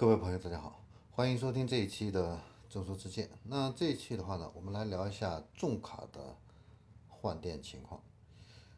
[0.00, 0.80] 各位朋友，大家好，
[1.10, 3.28] 欢迎收听这一期的正说之见。
[3.42, 6.36] 那这一期的话呢，我们来聊一下重卡的
[7.08, 8.00] 换电情况。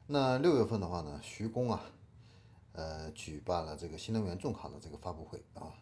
[0.07, 1.83] 那六月份的话呢，徐工啊，
[2.73, 5.75] 呃，举办了这个新能源重卡的这个发布会啊，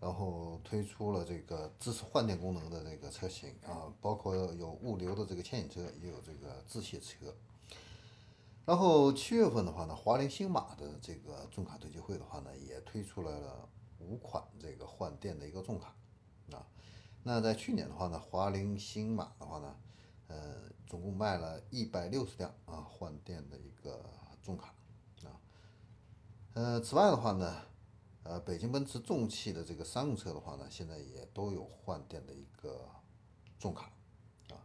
[0.00, 7.32] 然后推出了这个支持换电功能的这个车型啊，包括有物流的这个牵引车，也有这个自卸车。
[8.66, 13.68] 然后七月份的话呢，华菱星马的这个重卡对接会的话呢，也推出来了。
[14.00, 15.94] 五款这个换电的一个重卡
[16.52, 16.66] 啊，
[17.22, 19.76] 那在去年的话呢，华菱星马的话呢，
[20.26, 24.02] 呃，总共卖了一百六十辆啊换电的一个
[24.42, 24.74] 重卡
[25.24, 25.38] 啊，
[26.54, 27.62] 呃，此外的话呢，
[28.22, 32.88] 呃，北京奔驰重汽的这个商用车的话呢，现在也都有换电的一个
[33.58, 33.92] 重卡
[34.48, 34.58] 啊，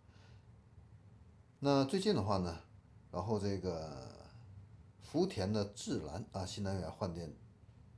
[1.60, 2.62] 那最近的话呢，
[3.12, 4.10] 然后这个
[5.02, 7.32] 福田的智兰啊新能源换电。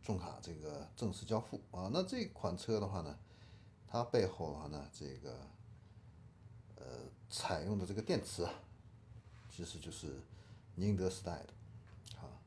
[0.08, 3.14] 重卡这个正式交付啊，那这款车的话呢，
[3.86, 5.38] 它背后的话呢，这个
[6.78, 6.86] 呃
[7.30, 8.54] 采用的这个电池啊，
[9.50, 10.22] 其实就是
[10.76, 12.40] 宁德时代的啊。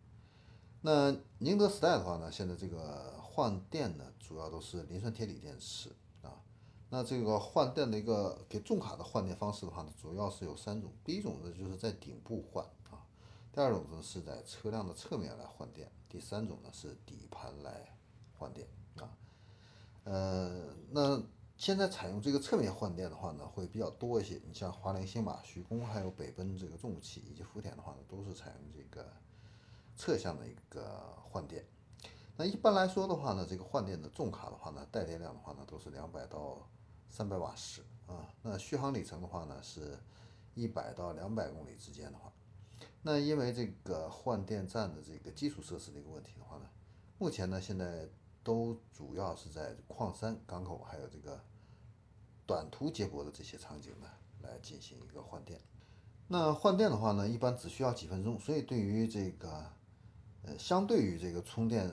[0.81, 5.91] 那宁德时代的话呢，现在这个换电呢，主要都是磷酸铁锂电池
[6.23, 6.41] 啊。
[6.89, 12.65] 那这个换电的一个给重卡的换电方式的话呢，主要是有三种，第一种呢就是在顶部换，
[13.61, 15.87] 第二种呢是在车辆的侧面来换电。
[16.09, 17.95] 第三种呢是底盘来
[18.33, 18.67] 换电
[18.97, 19.05] 啊，
[20.05, 21.23] 呃，那
[21.59, 24.41] 现在采用这个侧面换电的话呢，会比较多一些。
[24.47, 29.07] 你像华菱、新马、徐工，还有北奔这个重汽以及福田的话呢，都是采用这个
[29.95, 31.63] 侧向的一个换电。
[32.39, 36.67] 那一般来说的话呢，这个换电的重卡的话呢，带电量的话呢，都是两百到
[37.11, 38.27] 三百瓦时啊。
[38.41, 39.99] 那续航里程的话呢，是
[40.55, 42.33] 一百到两百公里之间的话。
[43.03, 46.69] 那因为这个换电站的这个基础设施的一个问题的话呢，
[47.19, 48.09] 目前呢现在
[48.43, 51.41] 都主要是在矿山、港口还有这个
[52.47, 54.07] 短途接驳的这些场景呢
[54.43, 55.59] 来进行一个换电。
[56.29, 59.65] 那换电的话呢，一般只需要几分钟，所以对于这个
[60.43, 61.91] 呃，相对于这个充电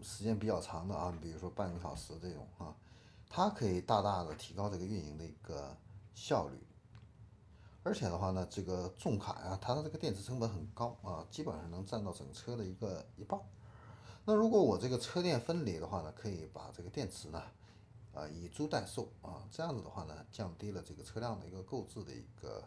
[0.00, 2.74] 时间比较长的啊，比如说半个小时这种啊，
[3.28, 5.76] 它可以大大的提高这个运营的一个
[6.14, 6.56] 效率。
[7.86, 13.40] 而且的话呢，这个重卡呀，它的这个电池成本很高啊，基本上能占到整车的一个一半。
[14.24, 17.40] 那如果我这个车电分离的话呢，可以把这个电池呢，
[18.12, 22.64] 啊以租代售啊，这样子的话呢，降低了这个车辆的一个购置的一个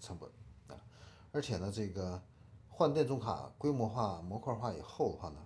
[0.00, 0.30] 成本
[0.68, 0.80] 啊。
[1.32, 2.22] 而且呢，这个
[2.68, 5.44] 换电重卡规模化、模块化以后的话呢，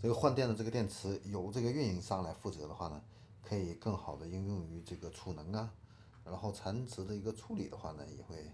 [0.00, 3.02] 这个换电的这个电池由这个运营商来负责的话呢，
[3.42, 5.70] 可以更好的应用于这个储能啊。
[6.26, 8.52] 然后残值的一个处理的话呢，也会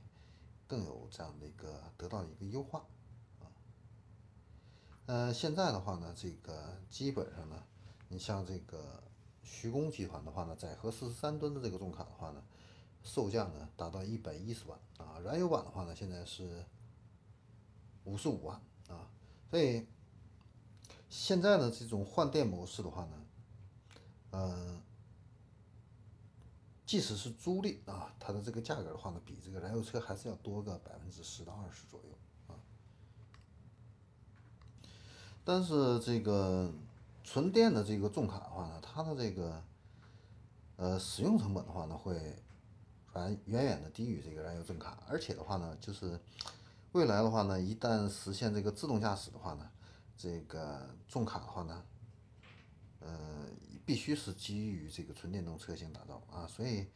[0.66, 2.84] 更有这样的一个得到一个优化
[3.40, 3.48] 啊。
[5.06, 7.64] 呃，现在的话呢，这个基本上呢，
[8.08, 9.02] 你像这个
[9.42, 12.44] 徐工集团的话呢，载荷四十三吨的这个重卡的话呢，
[13.02, 16.62] 售价呢达到一百一十万啊，燃油版的话呢，现在是
[18.04, 19.08] 五十五万啊。
[19.50, 19.86] 所以
[21.08, 23.26] 现在的这种换电模式的话呢，
[24.32, 24.82] 嗯。
[26.84, 32.58] 即使是租赁啊，它的这个价格的话呢，比这个燃油车还是要多个百分之十到二十左右啊。
[35.44, 36.72] 但是这个
[37.24, 39.62] 纯电的这个重卡的话呢，它的这个
[40.76, 42.14] 呃使用成本的话呢，会
[43.14, 46.20] 远远远的低于这个燃油重卡，而且的话呢，就是
[46.92, 49.70] 未来的话呢，一旦实现这个自动驾驶的话呢，
[50.16, 51.82] 这个重卡的话呢，
[53.04, 53.48] 呃。
[53.84, 56.86] 必须是基于这个纯电动车型打造啊，所以，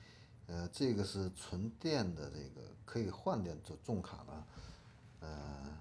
[0.46, 4.46] 呃，这个是纯电的这个可以换电的重卡呢，
[5.18, 5.78] 呃，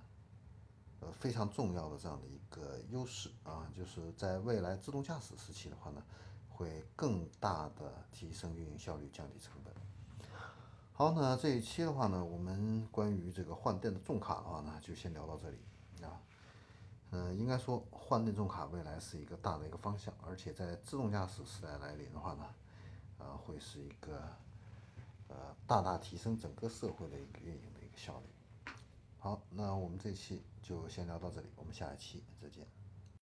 [1.01, 6.03] 呃非常重要的这样的一个优势啊，就是在未来自动驾驶时期的话呢，
[6.49, 9.71] 会更大的提升运营效率，降低成本。
[10.91, 15.57] 好，那这一期的话呢，我们关于这个换电的重卡的话呢，就先聊到这里
[17.15, 17.33] 呃。
[17.33, 22.45] 应该说换电重卡未来是一个大的一个方向，而且在自动驾驶时代来临的话呢，
[23.19, 24.21] 呃，会是一个
[25.27, 28.73] 呃大大提升整个社会的一个运营的一个效率。
[29.19, 32.84] 好，那我们这期就先聊到这里，我们下一期再见。